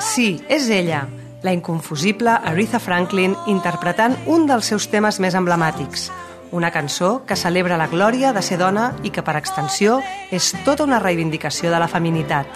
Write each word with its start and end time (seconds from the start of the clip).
Sí, 0.00 0.40
és 0.48 0.68
ella, 0.72 1.06
la 1.42 1.52
inconfusible 1.52 2.32
Aretha 2.32 2.80
Franklin 2.80 3.34
interpretant 3.50 4.16
un 4.26 4.46
dels 4.48 4.68
seus 4.72 4.88
temes 4.92 5.18
més 5.20 5.36
emblemàtics, 5.38 6.10
una 6.52 6.70
cançó 6.70 7.22
que 7.26 7.36
celebra 7.36 7.78
la 7.80 7.88
glòria 7.88 8.32
de 8.32 8.42
ser 8.44 8.58
dona 8.60 8.92
i 9.02 9.10
que, 9.10 9.24
per 9.24 9.38
extensió, 9.40 10.00
és 10.30 10.52
tota 10.66 10.84
una 10.84 11.00
reivindicació 11.00 11.72
de 11.72 11.80
la 11.80 11.88
feminitat. 11.88 12.46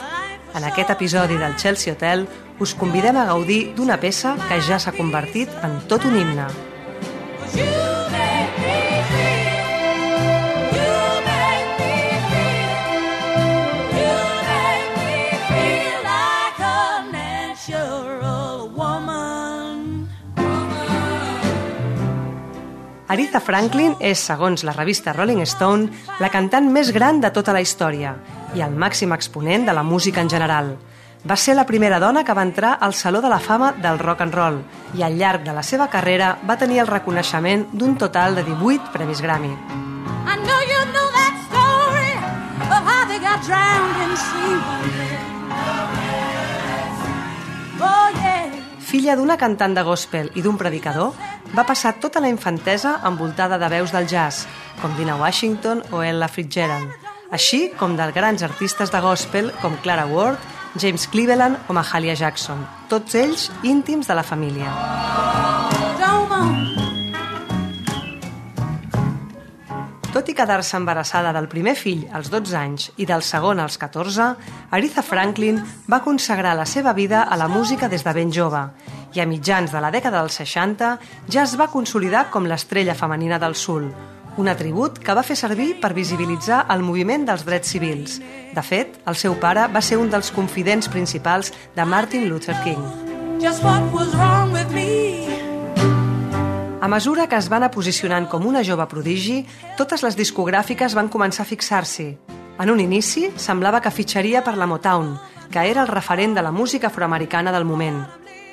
En 0.57 0.65
aquest 0.65 0.93
episodi 0.93 1.37
del 1.41 1.57
Chelsea 1.57 1.93
Hotel 1.93 2.27
us 2.61 2.75
convidem 2.75 3.17
a 3.17 3.27
gaudir 3.29 3.75
d'una 3.77 4.01
peça 4.01 4.37
que 4.49 4.61
ja 4.65 4.79
s'ha 4.81 4.97
convertit 4.97 5.53
en 5.65 5.81
tot 5.89 6.05
un 6.05 6.17
himne. 6.17 6.49
You 7.57 7.86
Aretha 23.09 23.39
Franklin 23.39 23.95
és, 24.03 24.19
segons 24.19 24.65
la 24.67 24.73
revista 24.75 25.13
Rolling 25.15 25.45
Stone, 25.47 25.93
la 26.19 26.31
cantant 26.33 26.67
més 26.75 26.91
gran 26.91 27.21
de 27.23 27.31
tota 27.31 27.53
la 27.55 27.63
història 27.63 28.17
i 28.59 28.65
el 28.67 28.75
màxim 28.75 29.15
exponent 29.15 29.67
de 29.69 29.75
la 29.77 29.85
música 29.87 30.21
en 30.25 30.31
general. 30.33 30.73
Va 31.27 31.37
ser 31.39 31.55
la 31.55 31.67
primera 31.67 32.01
dona 32.03 32.25
que 32.27 32.35
va 32.35 32.43
entrar 32.43 32.77
al 32.81 32.95
Saló 32.95 33.21
de 33.23 33.31
la 33.31 33.39
Fama 33.39 33.73
del 33.83 33.99
Rock 34.03 34.27
and 34.27 34.35
Roll 34.35 34.59
i 34.99 35.07
al 35.07 35.17
llarg 35.19 35.47
de 35.47 35.55
la 35.55 35.63
seva 35.63 35.87
carrera 35.91 36.37
va 36.51 36.59
tenir 36.59 36.83
el 36.83 36.91
reconeixement 36.91 37.67
d'un 37.73 37.95
total 37.97 38.35
de 38.35 38.43
18 38.43 38.91
Premis 38.93 39.23
Grammy. 39.23 39.55
I 39.55 40.35
know 40.43 40.61
you 40.67 40.83
know 40.91 41.09
that 41.15 41.35
story 41.47 42.15
of 42.67 42.83
how 42.91 43.07
they 43.07 43.23
got 43.23 43.39
drowned 43.47 44.03
in 44.03 44.17
sea. 44.17 44.57
Oh 47.79 48.11
yeah. 48.19 48.26
Filla 48.97 49.13
d'una 49.13 49.35
cantant 49.37 49.75
de 49.77 49.83
gospel 49.85 50.31
i 50.41 50.41
d'un 50.41 50.57
predicador, 50.57 51.11
va 51.53 51.67
passar 51.69 51.91
tota 52.01 52.23
la 52.25 52.31
infantesa 52.33 52.95
envoltada 53.05 53.59
de 53.61 53.69
veus 53.69 53.93
del 53.93 54.07
jazz, 54.09 54.47
com 54.81 54.95
Dina 54.97 55.19
Washington 55.21 55.83
o 55.93 56.01
Ella 56.01 56.31
Fitzgerald, 56.33 56.89
així 57.29 57.67
com 57.77 57.93
de 57.99 58.07
grans 58.17 58.41
artistes 58.47 58.95
de 58.95 59.03
gospel 59.05 59.53
com 59.61 59.77
Clara 59.85 60.07
Ward, 60.09 60.41
James 60.81 61.05
Cleveland 61.13 61.69
o 61.69 61.77
Mahalia 61.77 62.17
Jackson, 62.17 62.65
tots 62.89 63.21
ells 63.21 63.51
íntims 63.69 64.09
de 64.09 64.17
la 64.17 64.25
família. 64.25 64.73
Tot 70.27 70.33
i 70.33 70.41
quedar-se 70.43 70.75
embarassada 70.75 71.31
del 71.31 71.45
primer 71.47 71.77
fill 71.79 72.01
als 72.11 72.33
12 72.33 72.55
anys 72.59 72.87
i 72.99 73.05
del 73.07 73.21
segon 73.23 73.61
als 73.63 73.77
14, 73.79 74.25
Aretha 74.75 75.05
Franklin 75.07 75.61
va 75.87 76.01
consagrar 76.03 76.57
la 76.59 76.65
seva 76.67 76.91
vida 76.97 77.21
a 77.31 77.37
la 77.39 77.47
música 77.47 77.87
des 77.87 78.03
de 78.03 78.11
ben 78.17 78.33
jove 78.35 78.65
i 79.15 79.23
a 79.23 79.27
mitjans 79.31 79.71
de 79.71 79.79
la 79.79 79.93
dècada 79.95 80.19
dels 80.19 80.41
60 80.43 80.89
ja 81.31 81.45
es 81.45 81.55
va 81.55 81.71
consolidar 81.71 82.25
com 82.35 82.51
l'estrella 82.51 82.99
femenina 82.99 83.39
del 83.39 83.55
soul, 83.55 83.87
un 84.37 84.51
atribut 84.51 84.99
que 84.99 85.15
va 85.15 85.23
fer 85.23 85.39
servir 85.39 85.77
per 85.79 85.95
visibilitzar 85.95 86.65
el 86.75 86.83
moviment 86.83 87.23
dels 87.31 87.47
drets 87.47 87.71
civils. 87.71 88.19
De 88.51 88.67
fet, 88.67 88.99
el 89.07 89.15
seu 89.15 89.39
pare 89.39 89.71
va 89.71 89.79
ser 89.79 90.03
un 90.03 90.11
dels 90.11 90.35
confidents 90.35 90.91
principals 90.91 91.55
de 91.79 91.87
Martin 91.87 92.27
Luther 92.27 92.59
King. 92.67 92.83
Just 93.39 93.63
what 93.63 93.95
was 93.95 94.11
wrong 94.19 94.51
with 94.51 94.75
me? 94.75 95.36
A 96.87 96.89
mesura 96.89 97.27
que 97.27 97.35
es 97.35 97.49
va 97.51 97.57
anar 97.59 97.73
posicionant 97.75 98.29
com 98.31 98.45
una 98.47 98.61
jove 98.63 98.85
prodigi, 98.87 99.41
totes 99.75 100.05
les 100.07 100.15
discogràfiques 100.15 100.93
van 100.95 101.09
començar 101.11 101.43
a 101.43 101.49
fixar-s'hi. 101.49 102.07
En 102.63 102.71
un 102.71 102.79
inici, 102.79 103.25
semblava 103.43 103.81
que 103.83 103.91
fitxaria 103.91 104.45
per 104.47 104.55
la 104.55 104.69
Motown, 104.71 105.09
que 105.51 105.65
era 105.67 105.83
el 105.83 105.91
referent 105.91 106.39
de 106.39 106.47
la 106.47 106.55
música 106.55 106.87
afroamericana 106.87 107.51
del 107.51 107.67
moment. 107.67 107.99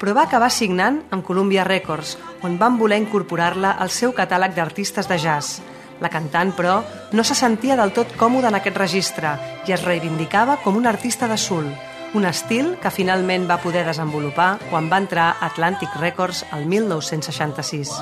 Però 0.02 0.18
va 0.18 0.26
acabar 0.26 0.50
signant 0.50 1.04
amb 1.14 1.22
Columbia 1.30 1.62
Records, 1.70 2.18
on 2.42 2.58
van 2.58 2.82
voler 2.82 3.04
incorporar-la 3.06 3.78
al 3.78 3.94
seu 3.94 4.18
catàleg 4.18 4.58
d'artistes 4.58 5.06
de 5.06 5.22
jazz. 5.22 5.62
La 6.02 6.10
cantant, 6.10 6.58
però, 6.58 6.82
no 7.14 7.22
se 7.22 7.38
sentia 7.38 7.78
del 7.78 7.94
tot 7.94 8.18
còmoda 8.18 8.50
en 8.50 8.58
aquest 8.58 8.82
registre 8.82 9.38
i 9.70 9.78
es 9.78 9.86
reivindicava 9.86 10.58
com 10.66 10.82
una 10.82 10.90
artista 10.90 11.30
de 11.30 11.38
soul, 11.38 11.70
un 12.14 12.26
estil 12.30 12.76
que 12.82 12.92
finalment 12.94 13.48
va 13.50 13.60
poder 13.62 13.84
desenvolupar 13.88 14.58
quan 14.70 14.90
va 14.92 15.00
entrar 15.02 15.32
a 15.32 15.48
Atlantic 15.48 15.90
Records 16.00 16.44
el 16.54 16.68
1966. 16.70 17.94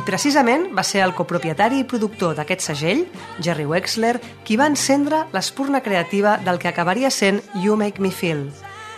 I 0.00 0.02
precisament 0.06 0.70
va 0.74 0.82
ser 0.82 1.04
el 1.04 1.14
copropietari 1.14 1.82
i 1.82 1.86
productor 1.86 2.34
d'aquest 2.38 2.64
segell, 2.72 3.04
Jerry 3.38 3.66
Wexler, 3.68 4.16
qui 4.44 4.56
va 4.56 4.66
encendre 4.70 5.26
l'espurna 5.34 5.82
creativa 5.84 6.38
del 6.42 6.58
que 6.58 6.72
acabaria 6.72 7.10
sent 7.10 7.42
You 7.54 7.76
Make 7.76 8.02
Me 8.02 8.10
Feel. 8.10 8.48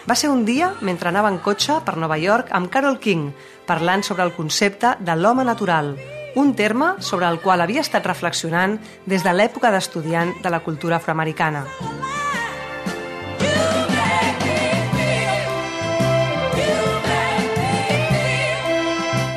Va 0.09 0.17
ser 0.17 0.31
un 0.31 0.47
dia 0.47 0.73
mentre 0.81 1.11
anava 1.11 1.31
en 1.31 1.39
cotxe 1.39 1.81
per 1.85 1.99
Nova 1.99 2.19
York 2.19 2.49
amb 2.51 2.71
Carol 2.73 2.99
King, 2.99 3.31
parlant 3.67 4.03
sobre 4.03 4.25
el 4.25 4.33
concepte 4.35 4.97
de 4.99 5.15
l'home 5.19 5.45
natural, 5.45 5.97
un 6.35 6.55
terme 6.55 6.95
sobre 7.01 7.29
el 7.29 7.41
qual 7.41 7.61
havia 7.61 7.83
estat 7.85 8.07
reflexionant 8.07 8.79
des 9.07 9.25
de 9.25 9.33
l'època 9.33 9.71
d'estudiant 9.73 10.33
de 10.43 10.51
la 10.51 10.61
cultura 10.61 10.97
afroamericana. 10.97 11.67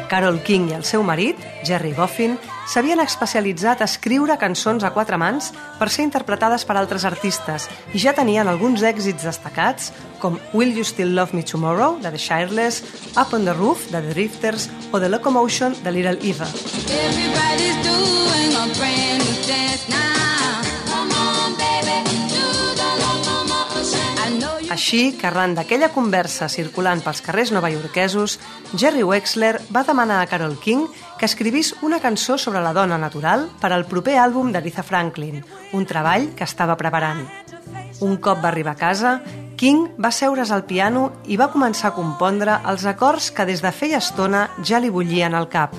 Carol 0.10 0.40
King 0.48 0.70
i 0.72 0.76
el 0.78 0.86
seu 0.88 1.04
marit, 1.04 1.36
Jerry 1.68 1.92
Goffin, 1.92 2.38
s'havien 2.66 3.00
especialitzat 3.04 3.82
a 3.82 3.88
escriure 3.90 4.38
cançons 4.42 4.84
a 4.84 4.92
quatre 4.96 5.18
mans 5.22 5.52
per 5.80 5.90
ser 5.94 6.06
interpretades 6.08 6.66
per 6.66 6.78
altres 6.80 7.06
artistes 7.06 7.70
i 7.94 8.02
ja 8.02 8.16
tenien 8.18 8.50
alguns 8.50 8.84
èxits 8.84 9.26
destacats 9.28 9.92
com 10.20 10.40
Will 10.54 10.76
You 10.76 10.84
Still 10.84 11.14
Love 11.16 11.38
Me 11.38 11.44
Tomorrow, 11.44 12.00
de 12.02 12.12
The 12.12 12.18
Shireless, 12.18 12.82
Up 13.16 13.34
on 13.34 13.46
the 13.46 13.54
Roof, 13.54 13.90
de 13.92 14.02
The 14.02 14.14
Drifters 14.14 14.70
o 14.92 15.00
The 15.00 15.10
Locomotion, 15.10 15.76
de 15.84 15.92
Little 15.92 16.18
Eva. 16.22 16.48
Everybody's 16.90 17.78
doing 17.86 18.52
a 18.58 18.66
brand 18.80 19.22
new 19.22 19.48
dance 19.48 19.85
Així 24.76 25.14
que 25.16 25.30
arran 25.30 25.54
d'aquella 25.56 25.88
conversa 25.96 26.50
circulant 26.52 27.00
pels 27.00 27.22
carrers 27.24 27.54
novaiorquesos, 27.56 28.34
Jerry 28.76 29.06
Wexler 29.08 29.54
va 29.72 29.86
demanar 29.88 30.18
a 30.20 30.26
Carol 30.28 30.58
King 30.60 30.90
que 31.16 31.30
escrivís 31.30 31.70
una 31.88 32.02
cançó 32.04 32.36
sobre 32.38 32.60
la 32.60 32.74
dona 32.76 32.98
natural 33.00 33.46
per 33.62 33.70
al 33.72 33.86
proper 33.88 34.18
àlbum 34.20 34.52
d'Aretha 34.52 34.84
Franklin, 34.84 35.46
un 35.72 35.88
treball 35.88 36.28
que 36.36 36.44
estava 36.44 36.76
preparant. 36.76 37.24
Un 38.04 38.18
cop 38.20 38.44
va 38.44 38.52
arribar 38.52 38.76
a 38.76 38.82
casa, 38.82 39.14
King 39.56 39.96
va 39.96 40.12
seure's 40.12 40.52
al 40.52 40.68
piano 40.68 41.06
i 41.24 41.40
va 41.40 41.54
començar 41.56 41.94
a 41.94 41.96
compondre 41.96 42.60
els 42.68 42.84
acords 42.84 43.32
que 43.32 43.48
des 43.48 43.64
de 43.64 43.72
feia 43.72 44.04
estona 44.04 44.50
ja 44.60 44.84
li 44.84 44.92
bullien 44.92 45.40
al 45.40 45.48
cap. 45.48 45.72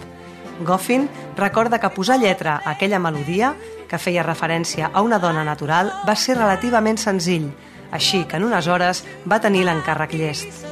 Goffin 0.64 1.04
recorda 1.37 1.84
que 1.84 1.92
posar 1.92 2.16
lletra 2.16 2.62
a 2.64 2.72
aquella 2.72 2.99
melodia, 2.99 3.52
que 3.90 4.00
feia 4.00 4.25
referència 4.25 4.88
a 4.88 5.04
una 5.04 5.20
dona 5.20 5.44
natural, 5.44 5.92
va 6.08 6.16
ser 6.16 6.40
relativament 6.40 6.96
senzill, 6.96 7.50
així 7.90 8.24
que 8.24 8.40
en 8.40 8.46
unes 8.48 8.66
hores 8.66 9.04
va 9.28 9.40
tenir 9.40 9.64
l'encàrrec 9.66 10.16
llest. 10.16 10.64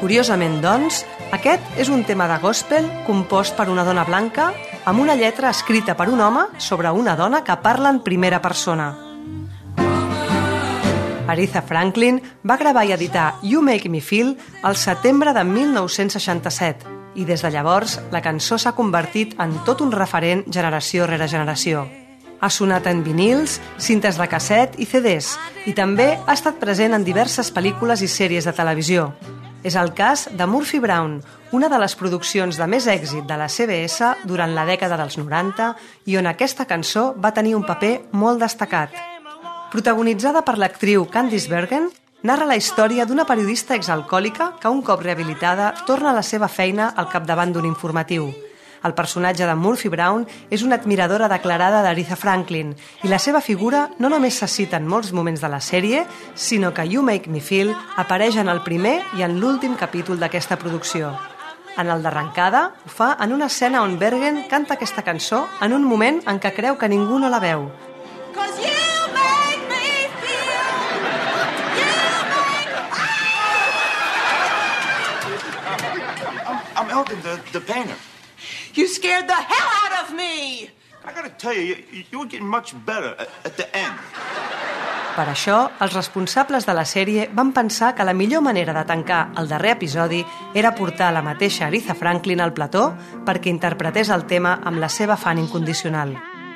Curiosament, 0.00 0.62
doncs, 0.64 1.04
aquest 1.30 1.76
és 1.78 1.90
un 1.92 2.02
tema 2.08 2.26
de 2.26 2.38
gospel 2.42 2.88
compost 3.06 3.54
per 3.54 3.68
una 3.68 3.84
dona 3.84 4.06
blanca 4.08 4.48
amb 4.88 5.02
una 5.02 5.14
lletra 5.14 5.52
escrita 5.52 5.94
per 5.94 6.08
un 6.08 6.20
home 6.24 6.46
sobre 6.58 6.90
una 6.90 7.14
dona 7.16 7.44
que 7.44 7.56
parla 7.62 7.92
en 7.92 8.00
primera 8.02 8.40
persona. 8.42 8.88
Aretha 11.30 11.62
Franklin 11.62 12.18
va 12.42 12.56
gravar 12.58 12.86
i 12.88 12.94
editar 12.96 13.36
You 13.42 13.62
Make 13.62 13.92
Me 13.92 14.00
Feel 14.00 14.34
al 14.62 14.74
setembre 14.74 15.36
de 15.36 15.44
1967, 15.44 16.98
I 17.14 17.24
des 17.26 17.42
de 17.42 17.50
llavors, 17.50 17.98
la 18.10 18.22
cançó 18.22 18.58
s'ha 18.58 18.74
convertit 18.74 19.34
en 19.38 19.54
tot 19.66 19.80
un 19.82 19.90
referent 19.92 20.44
generació 20.46 21.06
rere 21.10 21.28
generació. 21.28 21.86
Ha 22.40 22.48
sonat 22.48 22.86
en 22.88 23.02
vinils, 23.04 23.58
cintes 23.76 24.16
de 24.16 24.26
casset 24.32 24.78
i 24.80 24.86
CDs, 24.88 25.34
i 25.68 25.74
també 25.76 26.14
ha 26.16 26.32
estat 26.32 26.56
present 26.60 26.96
en 26.96 27.04
diverses 27.04 27.52
pel·lícules 27.52 28.00
i 28.00 28.08
sèries 28.08 28.48
de 28.48 28.54
televisió. 28.56 29.10
És 29.62 29.76
el 29.76 29.92
cas 29.92 30.24
de 30.32 30.46
Murphy 30.48 30.80
Brown, 30.80 31.18
una 31.52 31.68
de 31.68 31.78
les 31.82 31.94
produccions 32.00 32.56
de 32.56 32.66
més 32.70 32.86
èxit 32.88 33.26
de 33.28 33.36
la 33.36 33.50
CBS 33.52 34.14
durant 34.24 34.54
la 34.56 34.64
dècada 34.64 34.96
dels 34.96 35.18
90 35.20 35.74
i 36.08 36.16
on 36.16 36.30
aquesta 36.30 36.64
cançó 36.64 37.10
va 37.12 37.34
tenir 37.36 37.56
un 37.58 37.66
paper 37.68 37.96
molt 38.12 38.40
destacat. 38.40 38.94
Protagonitzada 39.70 40.40
per 40.42 40.56
l'actriu 40.56 41.04
Candice 41.12 41.50
Bergen, 41.52 41.90
narra 42.22 42.48
la 42.48 42.56
història 42.56 43.04
d'una 43.04 43.26
periodista 43.28 43.76
exalcohòlica 43.76 44.54
que 44.60 44.72
un 44.72 44.80
cop 44.82 45.04
rehabilitada 45.04 45.74
torna 45.86 46.10
a 46.10 46.16
la 46.16 46.24
seva 46.24 46.48
feina 46.48 46.94
al 46.96 47.12
capdavant 47.12 47.52
d'un 47.52 47.68
informatiu. 47.68 48.32
El 48.82 48.94
personatge 48.94 49.44
de 49.44 49.54
Murphy 49.54 49.90
Brown 49.92 50.22
és 50.48 50.62
una 50.64 50.78
admiradora 50.80 51.28
declarada 51.28 51.82
d'Aretha 51.84 52.16
Franklin 52.16 52.72
i 53.04 53.10
la 53.12 53.18
seva 53.20 53.42
figura 53.44 53.90
no 53.98 54.08
només 54.08 54.38
se 54.40 54.48
cita 54.48 54.78
en 54.80 54.88
molts 54.88 55.12
moments 55.12 55.42
de 55.44 55.50
la 55.52 55.60
sèrie, 55.60 56.06
sinó 56.34 56.72
que 56.72 56.86
You 56.88 57.02
Make 57.04 57.28
Me 57.28 57.42
Feel 57.44 57.74
apareix 58.00 58.38
en 58.40 58.48
el 58.48 58.62
primer 58.64 59.02
i 59.18 59.22
en 59.26 59.36
l'últim 59.40 59.76
capítol 59.76 60.18
d'aquesta 60.18 60.56
producció. 60.56 61.12
En 61.76 61.88
el 61.92 62.02
d'arrencada, 62.02 62.72
ho 62.84 62.88
fa 62.90 63.16
en 63.20 63.32
una 63.32 63.46
escena 63.52 63.82
on 63.84 63.98
Bergen 63.98 64.44
canta 64.48 64.74
aquesta 64.74 65.04
cançó 65.04 65.46
en 65.60 65.72
un 65.76 65.84
moment 65.84 66.22
en 66.26 66.40
què 66.40 66.54
creu 66.56 66.78
que 66.80 66.88
ningú 66.88 67.18
no 67.20 67.28
la 67.28 67.38
veu. 67.40 67.68
Cause 68.34 68.56
you 68.64 68.72
make 69.12 69.62
me 69.68 70.08
feel. 70.24 70.56
I'm 76.76 76.88
Elton, 76.90 77.20
the, 77.22 77.38
the 77.52 77.60
painter. 77.60 77.96
You 78.74 78.86
scared 78.86 79.26
the 79.26 79.34
hell 79.34 79.70
out 79.82 80.04
of 80.04 80.14
me! 80.14 80.70
I 81.04 81.12
gotta 81.14 81.30
tell 81.30 81.54
you, 81.54 81.76
you, 81.92 82.04
you 82.12 82.18
were 82.20 82.28
getting 82.28 82.46
much 82.46 82.74
better 82.86 83.16
at, 83.18 83.28
at 83.44 83.56
the 83.56 83.66
end. 83.74 83.96
Per 85.16 85.26
això, 85.26 85.56
els 85.82 85.94
responsables 85.96 86.64
de 86.68 86.74
la 86.76 86.84
sèrie 86.86 87.26
van 87.34 87.50
pensar 87.52 87.94
que 87.96 88.06
la 88.06 88.14
millor 88.14 88.44
manera 88.46 88.72
de 88.72 88.84
tancar 88.86 89.32
el 89.40 89.48
darrer 89.50 89.74
episodi 89.74 90.22
era 90.54 90.74
portar 90.78 91.10
la 91.12 91.22
mateixa 91.22 91.66
Aretha 91.66 91.96
Franklin 91.98 92.40
al 92.40 92.54
plató 92.54 92.92
perquè 93.26 93.50
interpretés 93.50 94.08
el 94.14 94.24
tema 94.30 94.60
amb 94.62 94.78
la 94.78 94.88
seva 94.88 95.18
fan 95.18 95.42
incondicional. 95.42 96.14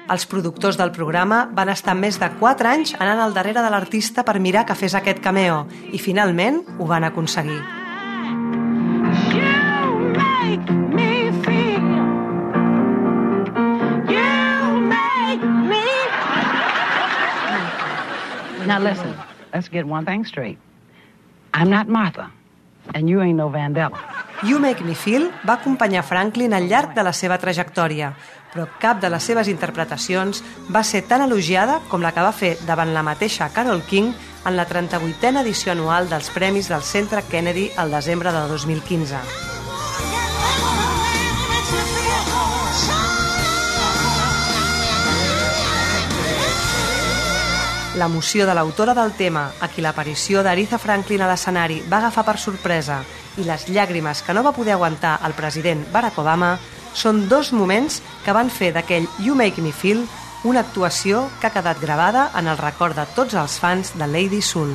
Els 0.08 0.26
productors 0.30 0.78
del 0.78 0.92
programa 0.92 1.48
van 1.50 1.72
estar 1.72 1.96
més 1.98 2.20
de 2.20 2.28
4 2.38 2.68
anys 2.70 2.94
anant 3.00 3.24
al 3.24 3.34
darrere 3.34 3.64
de 3.64 3.72
l'artista 3.72 4.22
per 4.22 4.38
mirar 4.38 4.66
que 4.68 4.76
fes 4.78 4.94
aquest 4.94 5.24
cameo 5.24 5.64
i 5.90 5.98
finalment 5.98 6.62
ho 6.78 6.86
van 6.86 7.08
aconseguir. 7.08 7.83
Now 18.74 18.82
listen, 18.82 19.14
let's 19.52 19.68
get 19.68 19.86
one 19.86 20.04
thing 20.04 20.24
straight. 20.24 20.58
I'm 21.52 21.70
not 21.70 21.86
Martha, 21.86 22.32
and 22.92 23.08
you 23.08 23.22
ain't 23.22 23.36
no 23.36 23.48
Vandella. 23.48 24.00
You 24.42 24.58
Make 24.58 24.82
Me 24.82 24.96
Feel 24.96 25.30
va 25.46 25.60
acompanyar 25.60 26.02
Franklin 26.02 26.52
al 26.52 26.66
llarg 26.66 26.90
de 26.96 27.04
la 27.06 27.12
seva 27.14 27.38
trajectòria, 27.38 28.10
però 28.50 28.66
cap 28.82 28.98
de 28.98 29.12
les 29.14 29.22
seves 29.22 29.46
interpretacions 29.46 30.42
va 30.74 30.82
ser 30.82 31.04
tan 31.06 31.22
elogiada 31.22 31.78
com 31.86 32.02
la 32.02 32.10
que 32.10 32.26
va 32.26 32.34
fer 32.34 32.56
davant 32.66 32.90
la 32.90 33.06
mateixa 33.06 33.52
Carol 33.54 33.86
King 33.86 34.10
en 34.42 34.58
la 34.58 34.66
38a 34.66 35.46
edició 35.46 35.78
anual 35.78 36.10
dels 36.10 36.34
Premis 36.34 36.74
del 36.74 36.82
Centre 36.82 37.22
Kennedy 37.30 37.70
al 37.78 37.94
desembre 37.94 38.34
de 38.34 38.48
2015. 38.58 39.53
L'emoció 47.94 48.42
de 48.46 48.54
l'autora 48.58 48.90
del 48.94 49.12
tema, 49.14 49.44
a 49.62 49.68
qui 49.70 49.82
l'aparició 49.84 50.40
d'Aretha 50.42 50.80
Franklin 50.82 51.22
a 51.22 51.28
l'escenari 51.30 51.76
va 51.86 52.00
agafar 52.00 52.24
per 52.26 52.34
sorpresa, 52.42 52.96
i 53.38 53.46
les 53.46 53.68
llàgrimes 53.70 54.22
que 54.26 54.34
no 54.34 54.42
va 54.42 54.54
poder 54.56 54.74
aguantar 54.74 55.20
el 55.22 55.36
president 55.38 55.84
Barack 55.92 56.18
Obama 56.18 56.56
són 56.94 57.28
dos 57.30 57.52
moments 57.54 58.00
que 58.24 58.34
van 58.34 58.50
fer 58.50 58.72
d'aquell 58.74 59.06
You 59.22 59.38
Make 59.38 59.62
Me 59.62 59.70
Feel 59.70 60.02
una 60.42 60.66
actuació 60.66 61.28
que 61.40 61.48
ha 61.48 61.54
quedat 61.54 61.80
gravada 61.80 62.32
en 62.34 62.50
el 62.50 62.58
record 62.58 62.98
de 62.98 63.06
tots 63.14 63.38
els 63.38 63.60
fans 63.62 63.94
de 63.94 64.10
Lady 64.10 64.42
Soul. 64.42 64.74